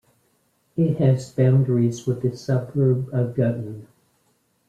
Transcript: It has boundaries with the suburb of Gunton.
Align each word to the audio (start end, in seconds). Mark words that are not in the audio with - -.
It 0.77 0.97
has 0.97 1.29
boundaries 1.31 2.07
with 2.07 2.23
the 2.23 2.35
suburb 2.35 3.09
of 3.13 3.35
Gunton. 3.35 3.85